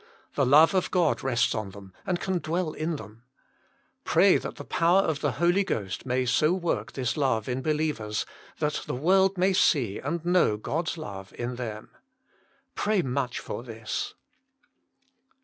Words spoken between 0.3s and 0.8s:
The love